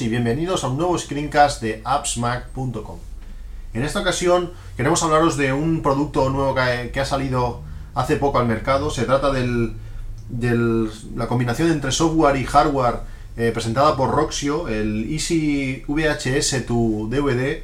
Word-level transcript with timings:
y 0.00 0.08
bienvenidos 0.08 0.64
a 0.64 0.68
un 0.68 0.78
nuevo 0.78 0.98
screencast 0.98 1.62
de 1.62 1.80
appsmac.com. 1.84 2.98
En 3.74 3.84
esta 3.84 4.00
ocasión 4.00 4.50
queremos 4.76 5.02
hablaros 5.02 5.36
de 5.36 5.52
un 5.52 5.82
producto 5.82 6.30
nuevo 6.30 6.54
que 6.54 7.00
ha, 7.00 7.04
salido 7.04 7.60
hace 7.94 8.16
poco 8.16 8.38
al 8.38 8.46
mercado. 8.46 8.90
Se 8.90 9.04
trata 9.04 9.30
de 9.30 9.70
la 11.14 11.26
combinación 11.28 11.70
entre 11.70 11.92
software 11.92 12.36
y 12.36 12.44
hardware 12.44 13.00
eh, 13.36 13.50
presentada 13.52 13.94
por 13.96 14.10
Roxio, 14.10 14.68
el 14.68 15.12
Easy 15.12 15.84
VHS 15.86 16.66
to 16.66 17.08
DVD 17.08 17.62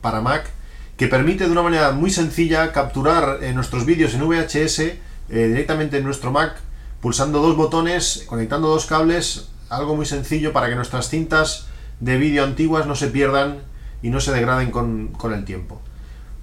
para 0.00 0.20
Mac, 0.20 0.50
que 0.96 1.06
permite 1.08 1.44
de 1.44 1.52
una 1.52 1.62
manera 1.62 1.92
muy 1.92 2.10
sencilla 2.10 2.72
capturar 2.72 3.42
eh, 3.42 3.52
nuestros 3.52 3.84
vídeos 3.84 4.14
en 4.14 4.26
VHS 4.26 4.78
eh, 4.78 4.96
directamente 5.28 5.98
en 5.98 6.04
nuestro 6.04 6.32
Mac 6.32 6.56
pulsando 7.00 7.40
dos 7.40 7.56
botones, 7.56 8.24
conectando 8.26 8.68
dos 8.68 8.86
cables, 8.86 9.48
algo 9.70 9.96
muy 9.96 10.04
sencillo 10.04 10.52
para 10.52 10.68
que 10.68 10.74
nuestras 10.74 11.08
cintas 11.08 11.66
de 12.00 12.18
vídeo 12.18 12.44
antiguas 12.44 12.86
no 12.86 12.96
se 12.96 13.06
pierdan 13.06 13.58
y 14.02 14.10
no 14.10 14.20
se 14.20 14.32
degraden 14.32 14.70
con, 14.70 15.12
el 15.32 15.44
tiempo. 15.44 15.80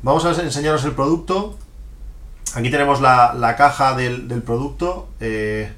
Vamos 0.01 0.25
a 0.25 0.41
enseñaros 0.41 0.85
el 0.85 0.93
producto. 0.93 1.57
Aquí 2.55 2.71
tenemos 2.71 3.01
la, 3.01 3.55
caja 3.57 3.95
del, 3.95 4.41
producto. 4.43 5.09
Eh, 5.19 5.71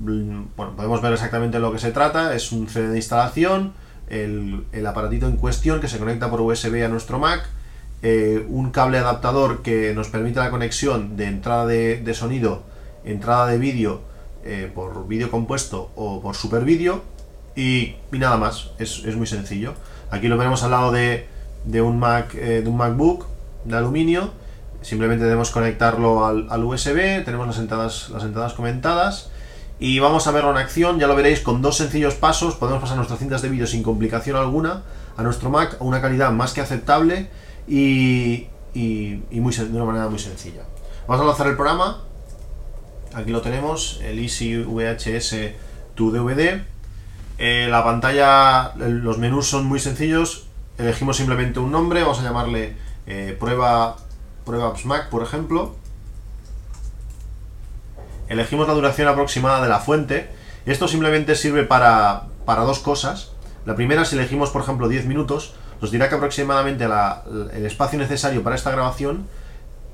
bueno, 0.00 0.46
podemos 0.56 1.02
ver 1.02 1.12
exactamente 1.12 1.58
lo 1.58 1.72
que 1.72 1.78
se 1.78 1.92
trata. 1.92 2.34
Es 2.34 2.52
un 2.52 2.68
CD 2.68 2.88
de 2.88 2.96
instalación, 2.96 3.74
el, 4.08 4.64
aparatito 4.86 5.26
en 5.26 5.36
cuestión 5.36 5.80
que 5.80 5.88
se 5.88 5.98
conecta 5.98 6.30
por 6.30 6.40
USB 6.40 6.84
a 6.84 6.88
nuestro 6.88 7.18
Mac, 7.18 7.46
eh, 8.02 8.46
un 8.48 8.70
cable 8.70 8.98
adaptador 8.98 9.62
que 9.62 9.92
nos 9.94 10.08
permite 10.08 10.38
la 10.38 10.50
conexión 10.50 11.16
de 11.16 11.26
entrada 11.26 11.66
de 11.66 12.14
sonido, 12.14 12.62
entrada 13.04 13.46
de 13.46 13.58
vídeo 13.58 14.13
eh, 14.44 14.70
por 14.74 15.06
vídeo 15.08 15.30
compuesto 15.30 15.90
o 15.96 16.20
por 16.20 16.36
super 16.36 16.64
vídeo 16.64 17.02
y, 17.56 17.96
nada 18.12 18.36
más, 18.36 18.70
es, 18.78 19.04
muy 19.16 19.26
sencillo. 19.26 19.74
Aquí 20.10 20.28
lo 20.28 20.36
veremos 20.36 20.62
al 20.62 20.72
lado 20.72 20.92
de, 20.92 21.26
un, 21.80 21.98
Mac, 21.98 22.34
eh, 22.34 22.60
de 22.62 22.68
un 22.68 22.76
MacBook 22.76 23.26
de 23.64 23.76
aluminio, 23.76 24.30
simplemente 24.82 25.24
debemos 25.24 25.50
conectarlo 25.50 26.26
al, 26.26 26.64
USB, 26.64 27.24
tenemos 27.24 27.46
las 27.46 27.58
entradas, 27.58 28.10
las 28.10 28.24
entradas 28.24 28.52
comentadas. 28.54 29.30
Y 29.80 29.98
vamos 29.98 30.26
a 30.26 30.30
verlo 30.30 30.52
en 30.52 30.58
acción, 30.58 31.00
ya 31.00 31.08
lo 31.08 31.16
veréis 31.16 31.40
con 31.40 31.60
dos 31.60 31.76
sencillos 31.76 32.14
pasos, 32.14 32.54
podemos 32.54 32.80
pasar 32.80 32.96
nuestras 32.96 33.18
cintas 33.18 33.42
de 33.42 33.48
vídeo 33.48 33.66
sin 33.66 33.82
complicación 33.82 34.36
alguna 34.36 34.82
a 35.16 35.22
nuestro 35.22 35.50
Mac 35.50 35.76
a 35.80 35.84
una 35.84 36.00
calidad 36.00 36.30
más 36.30 36.52
que 36.52 36.60
aceptable 36.60 37.28
y, 37.66 38.46
y, 38.72 39.20
muy, 39.32 39.54
de 39.54 39.64
una 39.70 39.84
manera 39.84 40.08
muy 40.08 40.18
sencilla. 40.18 40.62
Vamos 41.08 41.24
a 41.24 41.26
lanzar 41.26 41.46
el 41.48 41.56
programa, 41.56 42.02
aquí 43.14 43.30
lo 43.30 43.40
tenemos, 43.40 44.00
el 44.02 44.18
Easy 44.18 44.56
VHS 44.56 45.36
to 45.94 46.10
DVD. 46.10 46.62
Eh, 47.38 47.68
la 47.70 47.82
pantalla, 47.84 48.74
los 48.76 49.18
menús 49.18 49.46
son 49.46 49.66
muy 49.66 49.80
sencillos, 49.80 50.46
elegimos 50.78 51.16
simplemente 51.16 51.58
un 51.60 51.72
nombre, 51.72 52.02
vamos 52.02 52.20
a 52.20 52.22
llamarle 52.22 52.76
eh, 53.06 53.36
prueba, 53.38 53.96
prueba 54.44 54.74
Mac, 54.84 55.08
por 55.08 55.22
ejemplo. 55.22 55.74
Elegimos 58.28 58.66
la 58.66 58.74
duración 58.74 59.08
aproximada 59.08 59.62
de 59.62 59.68
la 59.68 59.80
fuente. 59.80 60.30
Esto 60.66 60.88
simplemente 60.88 61.34
sirve 61.34 61.64
para, 61.64 62.24
para 62.46 62.62
dos 62.62 62.78
cosas. 62.78 63.32
La 63.66 63.74
primera, 63.74 64.04
si 64.04 64.16
elegimos, 64.16 64.50
por 64.50 64.62
ejemplo, 64.62 64.88
10 64.88 65.06
minutos, 65.06 65.54
nos 65.80 65.90
dirá 65.90 66.08
que 66.08 66.14
aproximadamente 66.14 66.84
el 66.84 67.66
espacio 67.66 67.98
necesario 67.98 68.42
para 68.42 68.56
esta 68.56 68.70
grabación 68.70 69.26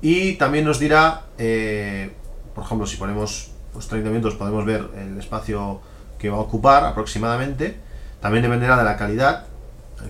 y 0.01 0.33
también 0.33 0.65
nos 0.65 0.79
dirá 0.79 1.23
eh, 1.37 2.13
por 2.53 2.63
ejemplo, 2.63 2.87
si 2.87 2.97
ponemos 2.97 3.51
pues, 3.73 3.87
30 3.87 4.09
minutos 4.09 4.35
podemos 4.35 4.65
ver 4.65 4.89
el 4.97 5.17
espacio 5.17 5.81
que 6.17 6.29
va 6.29 6.37
a 6.37 6.41
ocupar 6.41 6.85
aproximadamente. 6.85 7.77
También 8.21 8.43
dependerá 8.43 8.77
de 8.77 8.83
la 8.83 8.97
calidad. 8.97 9.45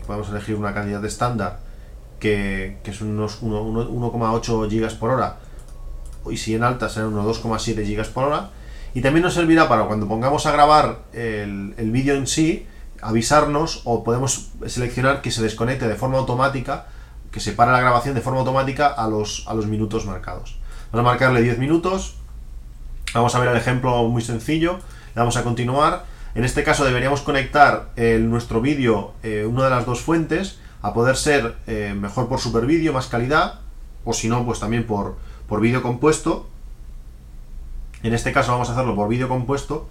podemos 0.06 0.30
elegir 0.30 0.56
una 0.56 0.74
calidad 0.74 1.04
estándar 1.06 1.60
que, 2.20 2.78
que 2.84 2.92
es 2.92 3.02
unos 3.02 3.42
1,8 3.42 4.70
GB 4.70 5.00
por 5.00 5.12
hora 5.12 5.38
y 6.30 6.38
si 6.38 6.54
en 6.54 6.64
alta 6.64 6.90
serán 6.90 7.14
unos 7.14 7.42
2,7 7.42 7.84
GB 7.84 8.14
por 8.14 8.26
hora. 8.26 8.50
Y 8.94 9.02
también 9.02 9.24
nos 9.24 9.34
servirá 9.34 9.70
para 9.70 9.86
cuando 9.86 10.08
pongamos 10.08 10.46
a 10.46 10.52
grabar 10.52 11.00
el, 11.14 11.74
el 11.78 11.92
vídeo 11.92 12.16
en 12.16 12.28
sí, 12.28 12.68
avisarnos 13.02 13.82
o 13.86 14.04
podemos 14.04 14.50
seleccionar 14.68 15.22
que 15.22 15.32
se 15.32 15.42
desconecte 15.42 15.88
de 15.88 15.96
forma 15.96 16.18
automática, 16.18 16.88
que 17.32 17.40
se 17.40 17.54
pare 17.54 17.72
la 17.72 17.80
grabación 17.80 18.14
de 18.14 18.22
forma 18.22 18.40
automática 18.40 18.88
a 18.88 19.08
los, 19.08 19.46
a 19.48 19.54
los 19.54 19.66
minutos 19.66 20.06
marcados. 20.06 20.60
Vamos 20.92 21.08
a 21.08 21.12
marcarle 21.12 21.42
10 21.42 21.58
minutos, 21.58 22.18
Vamos 23.14 23.36
a 23.36 23.40
ver 23.40 23.50
el 23.50 23.58
ejemplo 23.58 24.08
muy 24.08 24.22
sencillo. 24.22 24.80
Vamos 25.16 25.36
a 25.36 25.44
continuar. 25.44 26.06
En 26.34 26.46
este 26.46 26.64
caso 26.64 26.86
deberíamos 26.86 27.22
conectar 27.22 27.90
nuestro 27.98 28.62
vídeo, 28.62 29.14
eh, 29.22 29.46
una 29.46 29.66
de 29.66 29.70
las 29.70 29.86
dos 29.86 30.00
fuentes, 30.00 30.60
a 30.82 30.94
poder 30.94 31.18
ser 31.18 31.58
eh, 31.68 31.94
mejor 32.00 32.30
por 32.30 32.40
super 32.40 32.66
vídeo, 32.66 32.94
más 32.94 33.08
calidad, 33.08 33.60
o 34.06 34.14
si 34.14 34.30
no, 34.30 34.46
pues 34.46 34.62
también 34.62 34.86
por, 34.86 35.18
por 35.48 35.60
vídeo 35.60 35.82
compuesto. 35.82 36.48
En 38.02 38.14
este 38.14 38.32
caso 38.32 38.54
vamos 38.54 38.70
a 38.70 38.74
hacerlo 38.74 38.96
por 38.96 39.10
vídeo 39.10 39.28
compuesto. 39.28 39.90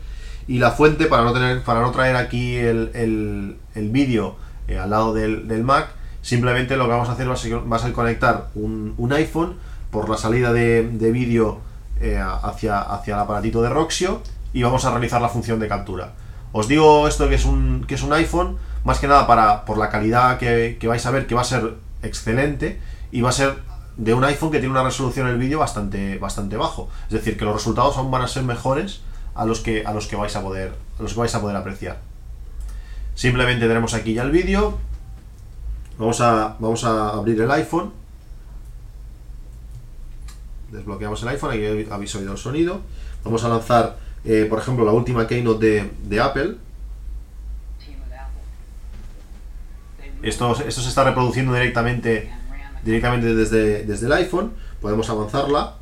Y 0.48 0.58
la 0.58 0.70
fuente, 0.70 1.04
para 1.04 1.22
no, 1.22 1.34
tener, 1.34 1.62
para 1.62 1.82
no 1.82 1.90
traer 1.90 2.16
aquí 2.16 2.56
el, 2.56 3.58
vídeo 3.74 4.36
eh, 4.66 4.78
al 4.78 4.88
lado 4.88 5.12
del, 5.12 5.62
Mac, 5.62 5.90
simplemente 6.22 6.78
lo 6.78 6.84
que 6.84 6.90
vamos 6.92 7.10
a 7.10 7.12
hacer 7.12 7.28
va 7.28 7.34
a 7.34 7.36
ser, 7.36 7.70
va 7.70 7.76
a 7.76 7.80
ser 7.80 7.92
conectar 7.92 8.48
un, 8.54 9.12
iPhone 9.12 9.56
por 9.90 10.08
la 10.08 10.16
salida 10.16 10.54
de, 10.54 10.88
de 10.88 11.12
vídeo 11.12 11.60
eh, 12.00 12.18
hacia, 12.18 12.80
hacia 12.80 13.14
el 13.14 13.20
aparatito 13.20 13.62
de 13.62 13.68
Roxio 13.68 14.22
y 14.52 14.62
vamos 14.62 14.84
a 14.84 14.90
realizar 14.90 15.20
la 15.20 15.28
función 15.28 15.60
de 15.60 15.68
captura. 15.68 16.12
Os 16.52 16.66
digo 16.66 17.06
esto 17.06 17.28
que 17.28 17.36
es 17.36 17.44
un, 17.44 17.84
que 17.86 17.94
es 17.94 18.02
un 18.02 18.12
iPhone, 18.12 18.56
más 18.84 18.98
que 18.98 19.06
nada 19.06 19.26
para, 19.26 19.64
por 19.64 19.78
la 19.78 19.90
calidad 19.90 20.38
que, 20.38 20.78
vais 20.82 21.04
a 21.06 21.10
ver, 21.10 21.26
que 21.26 21.34
va 21.34 21.42
a 21.42 21.44
ser 21.44 21.74
excelente 22.02 22.80
y 23.12 23.20
va 23.20 23.28
a 23.28 23.32
ser 23.32 23.58
de 23.96 24.14
un 24.14 24.24
iPhone 24.24 24.50
que 24.50 24.58
tiene 24.58 24.72
una 24.72 24.82
resolución 24.82 25.26
en 25.26 25.34
el 25.34 25.38
vídeo 25.38 25.58
bastante, 25.58 26.18
bastante 26.18 26.56
bajo. 26.56 26.88
Es 27.06 27.12
decir, 27.12 27.36
que 27.36 27.44
los 27.44 27.54
resultados 27.54 27.96
aún 27.98 28.10
van 28.10 28.22
a 28.22 28.28
ser 28.28 28.42
mejores 28.42 29.02
a 29.34 29.44
los 29.44 29.60
que, 29.60 29.84
a 29.84 29.92
los 29.92 30.06
que, 30.06 30.16
vais, 30.16 30.34
a 30.34 30.42
poder, 30.42 30.72
a 30.98 31.02
los 31.02 31.12
que 31.12 31.20
vais 31.20 31.34
a 31.34 31.40
poder 31.40 31.56
apreciar. 31.56 31.98
Simplemente 33.14 33.68
tenemos 33.68 33.94
aquí 33.94 34.14
ya 34.14 34.22
el 34.22 34.30
vídeo. 34.30 34.78
Vamos 35.98 36.20
a, 36.22 36.56
vamos 36.58 36.82
a 36.84 37.10
abrir 37.10 37.40
el 37.40 37.50
iPhone 37.50 37.99
desbloqueamos 40.70 41.22
el 41.22 41.28
iPhone, 41.28 41.50
aquí 41.52 41.64
habéis 41.90 42.14
oído 42.14 42.32
el 42.32 42.38
sonido. 42.38 42.80
Vamos 43.24 43.44
a 43.44 43.48
lanzar, 43.48 43.98
eh, 44.24 44.46
por 44.48 44.58
ejemplo, 44.58 44.84
la 44.84 44.92
última 44.92 45.26
keynote 45.26 45.90
de, 46.02 46.20
Apple. 46.20 46.56
Esto, 50.22 50.52
esto 50.52 50.80
se 50.80 50.88
está 50.88 51.04
reproduciendo 51.04 51.54
directamente, 51.54 52.30
directamente 52.84 53.34
desde, 53.34 53.84
desde 53.84 54.06
el 54.06 54.12
iPhone. 54.12 54.52
Podemos 54.80 55.08
avanzarla. 55.10 55.76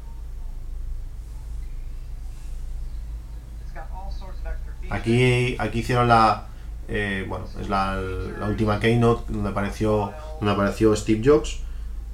Aquí, 4.90 5.54
aquí 5.58 5.80
hicieron 5.80 6.08
la, 6.08 6.46
eh, 6.88 7.26
bueno, 7.28 7.44
es 7.60 7.68
la, 7.68 8.00
última 8.48 8.80
keynote 8.80 9.30
donde 9.30 9.50
apareció, 9.50 10.12
donde 10.40 10.52
apareció 10.52 10.96
Steve 10.96 11.20
Jobs. 11.22 11.60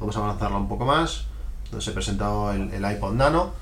Vamos 0.01 0.17
a 0.17 0.21
avanzarla 0.21 0.59
un 0.59 0.69
poco 0.69 0.85
más 0.85 1.29
donde 1.71 1.85
se 1.85 1.93
presentó 1.93 2.53
el, 2.53 2.73
el 2.73 2.93
iPod 2.93 3.15
Nano. 3.15 3.53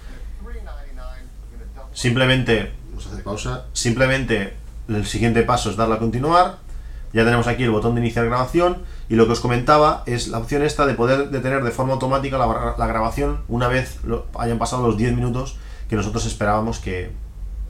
Simplemente, 1.92 2.72
vamos 2.88 3.06
a 3.06 3.10
hacer 3.10 3.24
pausa, 3.24 3.64
simplemente 3.72 4.54
el 4.88 5.06
siguiente 5.06 5.42
paso 5.42 5.70
es 5.70 5.76
darle 5.76 5.96
a 5.96 5.98
continuar. 5.98 6.58
Ya 7.12 7.24
tenemos 7.24 7.46
aquí 7.46 7.62
el 7.62 7.70
botón 7.70 7.94
de 7.94 8.00
iniciar 8.00 8.24
grabación 8.24 8.78
y 9.10 9.16
lo 9.16 9.26
que 9.26 9.32
os 9.32 9.40
comentaba 9.40 10.02
es 10.06 10.28
la 10.28 10.38
opción 10.38 10.62
esta 10.62 10.86
de 10.86 10.94
poder 10.94 11.28
detener 11.28 11.62
de 11.62 11.70
forma 11.70 11.92
automática 11.92 12.38
la, 12.38 12.86
grabación 12.86 13.42
una 13.48 13.68
vez 13.68 13.98
hayan 14.38 14.58
pasado 14.58 14.86
los 14.86 14.96
10 14.96 15.14
minutos 15.14 15.56
que 15.90 15.96
nosotros 15.96 16.24
esperábamos 16.24 16.78
que, 16.78 17.10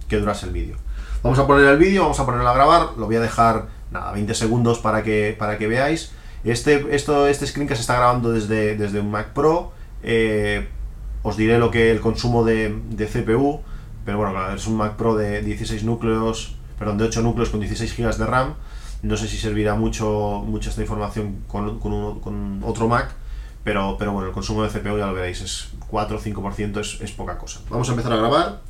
que 0.08 0.18
durase 0.18 0.46
el 0.46 0.52
vídeo. 0.52 0.76
Vamos 1.24 1.40
a 1.40 1.46
poner 1.48 1.66
el 1.66 1.78
vídeo, 1.78 2.02
vamos 2.02 2.20
a 2.20 2.26
ponerlo 2.26 2.48
a 2.48 2.54
grabar, 2.54 2.90
lo 2.96 3.06
voy 3.06 3.16
a 3.16 3.20
dejar 3.20 3.66
nada, 3.90 4.12
20 4.12 4.32
segundos 4.34 4.78
para 4.78 5.02
que, 5.02 5.34
para 5.36 5.58
que 5.58 5.66
veáis. 5.66 6.12
Este, 6.44 6.94
esto, 6.94 7.26
este 7.26 7.46
screen 7.46 7.68
se 7.68 7.74
está 7.74 7.94
grabando 7.96 8.30
desde, 8.30 8.76
desde 8.76 9.00
un 9.00 9.10
Mac 9.10 9.32
Pro 9.32 9.72
eh, 10.02 10.68
os 11.22 11.36
diré 11.36 11.58
lo 11.58 11.70
que 11.70 11.90
el 11.90 12.00
consumo 12.00 12.44
de, 12.44 12.74
CPU, 13.12 13.60
pero 14.04 14.18
bueno, 14.18 14.54
es 14.54 14.66
un 14.66 14.76
Mac 14.76 14.96
Pro 14.96 15.14
de 15.14 15.42
16 15.42 15.84
núcleos, 15.84 16.56
perdón, 16.78 16.98
de 16.98 17.04
8 17.04 17.22
núcleos 17.22 17.50
con 17.50 17.60
16 17.60 17.96
GB 17.96 18.16
de 18.16 18.26
RAM. 18.26 18.54
No 19.02 19.16
sé 19.16 19.26
si 19.26 19.36
servirá 19.36 19.74
mucho, 19.74 20.42
mucho 20.46 20.70
esta 20.70 20.82
información 20.82 21.44
con, 21.48 21.80
con, 21.80 22.62
otro 22.64 22.88
Mac, 22.88 23.10
pero, 23.64 23.96
pero 23.98 24.12
bueno, 24.12 24.28
el 24.28 24.34
consumo 24.34 24.62
de 24.62 24.68
CPU 24.68 24.98
ya 24.98 25.06
lo 25.06 25.14
veréis, 25.14 25.40
es 25.40 25.70
4 25.88 26.16
o 26.16 26.20
5%, 26.20 26.80
es, 26.80 27.00
es 27.00 27.12
poca 27.12 27.38
cosa. 27.38 27.60
Vamos 27.68 27.88
a 27.88 27.92
empezar 27.92 28.12
a 28.12 28.16
grabar. 28.16 28.60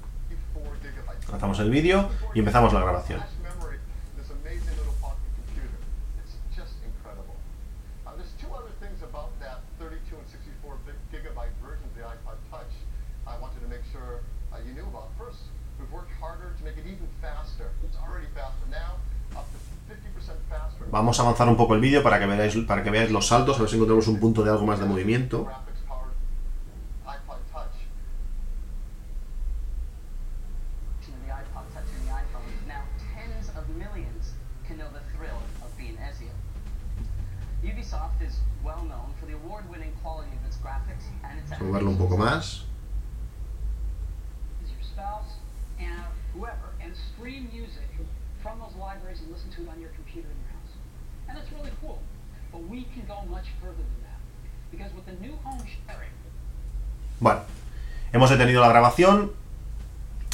Lanzamos 1.31 1.59
el 1.61 1.71
vídeo 1.71 2.09
y 2.35 2.41
empezamos 2.41 2.73
la 2.75 2.81
grabación. 2.81 3.21
Vamos 20.91 21.19
a 21.19 21.23
avanzar 21.23 21.49
un 21.49 21.57
poco 21.57 21.75
el 21.75 21.81
vídeo 21.81 22.03
para 22.03 22.19
que 22.19 22.27
veáis 22.27 22.55
para 22.67 22.83
que 22.83 22.91
veáis 22.91 23.11
los 23.11 23.27
saltos, 23.27 23.57
a 23.57 23.61
ver 23.61 23.71
si 23.71 23.77
encontramos 23.77 24.09
un 24.09 24.21
punto 24.21 24.43
de 24.43 24.51
algo 24.51 24.67
más 24.67 24.79
de 24.79 24.85
movimiento. 24.85 25.49
Vamos 41.59 41.69
a 41.69 41.73
verlo 41.73 41.91
un 41.91 41.99
poco 41.99 42.17
más. 42.17 42.72
Bueno, 57.21 57.41
hemos 58.13 58.31
detenido 58.31 58.61
la 58.61 58.69
grabación 58.69 59.33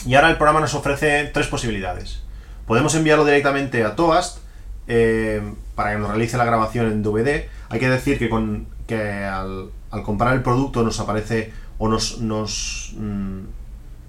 y 0.07 0.15
ahora 0.15 0.31
el 0.31 0.37
programa 0.37 0.61
nos 0.61 0.75
ofrece 0.75 1.31
tres 1.33 1.47
posibilidades. 1.49 2.23
Podemos 2.67 2.95
enviarlo 2.95 3.25
directamente 3.25 3.85
a 3.85 3.97
Toast 3.97 4.39
eh, 4.87 5.43
para 5.75 5.93
que 5.93 5.99
nos 5.99 6.09
realice 6.09 6.37
la 6.37 6.45
grabación 6.45 6.87
en 6.87 7.03
DVD. 7.03 7.49
Hay 7.69 7.79
que 7.79 7.89
decir 7.89 8.19
que, 8.19 8.29
con, 8.29 8.67
que 8.87 9.25
al, 9.25 9.71
comprar 10.05 10.35
el 10.35 10.43
producto 10.43 10.83
nos 10.83 10.99
aparece 11.01 11.53
o 11.79 11.89
nos, 11.89 12.21
nos, 12.21 12.95
mm, 12.97 13.41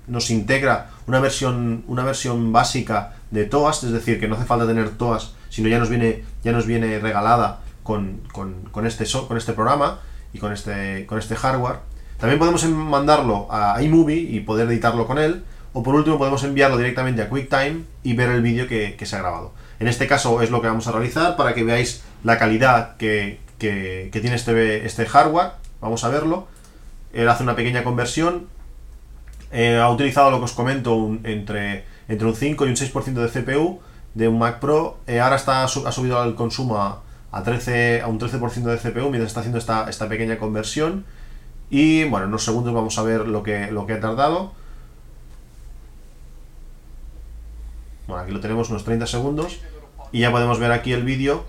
nos 0.10 0.30
integra 0.30 0.92
una 1.08 1.20
versión, 1.20 1.84
una 1.88 2.04
versión 2.04 2.52
básica 2.52 3.14
de 3.32 3.46
Toast, 3.46 3.84
es 3.84 3.92
decir, 3.92 4.20
que 4.20 4.28
no 4.28 4.36
hace 4.36 4.46
falta 4.46 4.68
tener 4.68 4.90
Toast, 4.92 5.36
sino 5.50 5.70
ya 5.70 5.80
nos 5.80 5.90
viene, 5.90 6.24
ya 6.44 6.52
nos 6.52 6.66
viene 6.66 7.00
regalada 7.00 7.62
con, 7.84 8.22
con, 8.32 8.86
este, 8.86 9.06
con 9.28 9.38
este 9.38 9.54
programa 9.54 10.00
y 10.34 10.40
con 10.40 10.54
este, 10.54 11.06
con 11.06 11.18
este 11.18 11.36
hardware. 11.36 11.78
También 12.20 12.38
podemos 12.38 12.64
mandarlo 12.66 13.48
a 13.50 13.82
iMovie 13.82 14.20
y 14.20 14.42
poder 14.42 14.68
editarlo 14.68 15.08
con 15.08 15.18
él. 15.18 15.44
O 15.72 15.84
por 15.84 15.96
último 15.96 16.18
podemos 16.18 16.44
enviarlo 16.44 16.78
directamente 16.78 17.22
a 17.22 17.30
QuickTime 17.30 17.84
y 18.04 18.14
ver 18.14 18.30
el 18.30 18.42
vídeo 18.42 18.68
que, 18.68 18.98
se 19.02 19.16
ha 19.16 19.20
grabado. 19.20 19.54
En 19.80 19.88
este 19.88 20.08
caso 20.08 20.42
es 20.42 20.50
lo 20.50 20.62
que 20.62 20.68
vamos 20.68 20.88
a 20.88 20.92
realizar 20.92 21.38
para 21.38 21.54
que 21.54 21.64
veáis 21.64 22.04
la 22.24 22.38
calidad 22.38 22.98
que, 22.98 23.40
tiene 23.60 24.36
este, 24.36 24.86
este 24.86 25.06
hardware. 25.06 25.52
Vamos 25.80 26.04
a 26.04 26.10
verlo. 26.10 26.48
Él 27.14 27.30
hace 27.30 27.44
una 27.44 27.56
pequeña 27.56 27.84
conversión. 27.84 28.48
Eh, 29.52 29.78
ha 29.78 29.90
utilizado 29.90 30.32
lo 30.32 30.38
que 30.40 30.46
os 30.46 30.54
comento 30.54 31.18
entre, 31.24 31.86
entre 32.08 32.28
un 32.28 32.36
5 32.36 32.66
y 32.66 32.70
un 32.70 32.76
6% 32.76 33.14
de 33.14 33.30
CPU 33.30 33.80
de 34.14 34.28
un 34.28 34.40
Mac 34.40 34.60
Pro. 34.60 34.98
Eh, 35.08 35.20
ahora 35.20 35.36
está, 35.36 35.64
ha 35.64 35.68
subido 35.68 36.24
el 36.24 36.36
consumo 36.36 36.78
a, 36.78 37.02
a, 37.32 37.44
13, 37.44 38.02
a 38.02 38.08
un 38.08 38.20
13% 38.20 38.64
de 38.64 38.78
CPU 38.78 39.10
mientras 39.10 39.28
está 39.28 39.40
haciendo 39.42 39.58
esta, 39.58 39.90
esta 39.90 40.08
pequeña 40.08 40.38
conversión. 40.38 41.06
Y 41.70 42.04
bueno, 42.06 42.26
en 42.26 42.30
unos 42.30 42.44
segundos 42.44 42.74
vamos 42.74 42.98
a 42.98 43.04
ver 43.04 43.28
lo 43.28 43.44
que, 43.44 43.72
lo 43.72 43.86
que 43.86 43.94
ha 43.94 44.00
tardado. 44.00 44.54
Bueno, 48.08 48.24
aquí 48.24 48.32
lo 48.32 48.40
tenemos 48.40 48.70
unos 48.70 48.84
30 48.84 49.06
segundos. 49.06 49.60
Y 50.12 50.22
ya 50.22 50.32
podemos 50.32 50.60
ver 50.60 50.72
aquí 50.72 50.94
el 50.94 51.04
vídeo. 51.04 51.46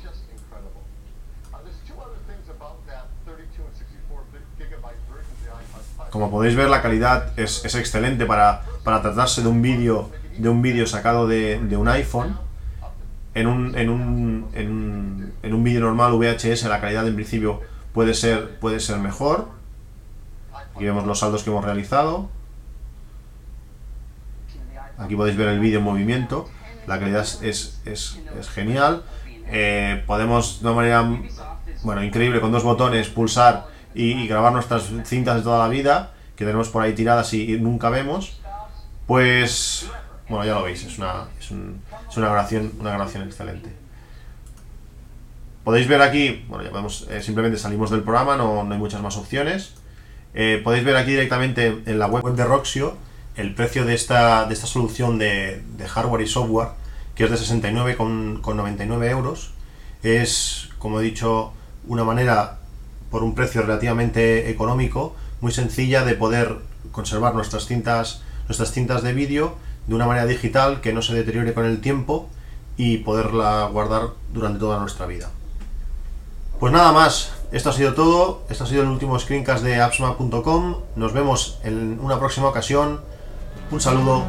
Como 6.10 6.30
podéis 6.30 6.56
ver, 6.56 6.68
la 6.68 6.82
calidad 6.82 7.38
es, 7.38 7.64
excelente 7.64 8.26
para, 8.26 8.62
tratarse 8.84 9.42
de 9.42 9.48
un 9.48 9.62
vídeo 9.62 10.10
de 10.38 10.48
un 10.48 10.62
vídeo 10.62 10.86
sacado 10.86 11.26
de, 11.26 11.58
un 11.76 11.88
iPhone. 11.88 12.36
En 13.34 13.46
un, 13.46 13.76
en 13.78 13.90
un, 13.90 14.48
en 14.54 15.32
en 15.42 15.54
un 15.54 15.64
vídeo 15.64 15.80
normal 15.80 16.12
VHS 16.12 16.64
la 16.64 16.80
calidad 16.80 17.06
en 17.06 17.14
principio 17.14 17.60
puede 17.92 18.14
ser, 18.14 18.58
puede 18.58 18.80
ser 18.80 18.98
mejor. 18.98 19.48
Aquí 20.74 20.84
vemos 20.84 21.06
los 21.06 21.18
saldos 21.18 21.42
que 21.42 21.50
hemos 21.50 21.64
realizado. 21.64 22.28
Aquí 24.98 25.16
podéis 25.16 25.36
ver 25.36 25.48
el 25.48 25.60
vídeo 25.60 25.78
en 25.78 25.84
movimiento. 25.84 26.48
La 26.86 26.98
calidad 26.98 27.26
es, 27.42 27.80
genial. 28.54 29.02
Eh, 29.46 30.04
podemos 30.06 30.60
de 30.60 30.68
una 30.68 30.76
manera 30.76 31.08
bueno, 31.82 32.04
increíble 32.04 32.40
con 32.40 32.52
dos 32.52 32.62
botones 32.62 33.08
pulsar 33.08 33.66
y, 33.94 34.26
grabar 34.26 34.52
nuestras 34.52 34.90
cintas 35.04 35.36
de 35.36 35.42
toda 35.42 35.58
la 35.58 35.68
vida 35.68 36.12
que 36.36 36.44
tenemos 36.44 36.68
por 36.68 36.82
ahí 36.82 36.94
tiradas 36.94 37.32
y, 37.34 37.58
nunca 37.58 37.90
vemos. 37.90 38.40
Pues, 39.06 39.88
bueno, 40.28 40.44
ya 40.44 40.54
lo 40.54 40.62
veis, 40.62 40.84
es 40.84 40.98
una, 40.98 41.28
es, 41.38 41.50
una, 41.50 42.28
grabación, 42.28 42.72
una 42.78 42.90
grabación 42.90 43.24
excelente. 43.24 43.70
Podéis 45.64 45.88
ver 45.88 46.00
aquí, 46.00 46.44
bueno, 46.48 46.64
ya 46.64 46.70
vemos, 46.70 47.06
eh, 47.10 47.22
simplemente 47.22 47.58
salimos 47.58 47.90
del 47.90 48.02
programa, 48.02 48.36
no, 48.36 48.64
no 48.64 48.72
hay 48.72 48.78
muchas 48.78 49.02
más 49.02 49.16
opciones. 49.16 49.74
Eh, 50.32 50.60
podéis 50.62 50.84
ver 50.84 50.96
aquí 50.96 51.10
directamente 51.10 51.82
en 51.86 51.98
la 51.98 52.06
web 52.06 52.34
de 52.34 52.44
Roxio 52.44 52.96
el 53.36 53.54
precio 53.54 53.84
de 53.84 53.94
esta, 53.94 54.44
de 54.46 54.54
esta 54.54 54.66
solución 54.66 55.18
de, 55.18 55.62
hardware 55.88 56.22
y 56.22 56.26
software, 56.28 56.68
que 57.14 57.24
es 57.24 57.30
de 57.30 57.36
69,99 57.36 59.10
euros. 59.10 59.52
Es, 60.02 60.70
como 60.78 61.00
he 61.00 61.04
dicho, 61.04 61.52
una 61.86 62.04
manera 62.04 62.59
por 63.10 63.22
un 63.22 63.34
precio 63.34 63.62
relativamente 63.62 64.50
económico, 64.50 65.14
muy 65.40 65.52
sencilla 65.52 66.04
de 66.04 66.14
poder 66.14 66.58
conservar 66.92 67.34
nuestras 67.34 67.66
cintas, 67.66 68.22
nuestras 68.46 68.72
cintas 68.72 69.02
de 69.02 69.12
vídeo 69.12 69.56
de 69.86 69.94
una 69.94 70.06
manera 70.06 70.26
digital 70.26 70.80
que 70.80 70.92
no 70.92 71.02
se 71.02 71.14
deteriore 71.14 71.54
con 71.54 71.64
el 71.64 71.80
tiempo 71.80 72.28
y 72.76 72.98
poderla 72.98 73.68
guardar 73.72 74.10
durante 74.32 74.58
toda 74.58 74.78
nuestra 74.78 75.06
vida. 75.06 75.30
Pues 76.58 76.72
nada 76.72 76.92
más, 76.92 77.32
esto 77.52 77.70
ha 77.70 77.72
sido 77.72 77.94
todo, 77.94 78.42
esto 78.50 78.64
ha 78.64 78.66
sido 78.66 78.82
el 78.82 78.88
último 78.88 79.18
screencast 79.18 79.64
de 79.64 79.80
appsmap.com, 79.80 80.76
nos 80.96 81.12
vemos 81.12 81.58
en 81.64 81.98
una 82.00 82.18
próxima 82.18 82.48
ocasión, 82.48 83.00
un 83.70 83.80
saludo, 83.80 84.24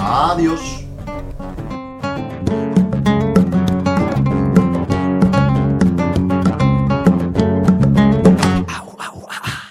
adiós. 0.00 0.83